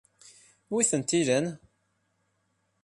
Wi 0.71 0.83
tent-ilan? 0.89 1.45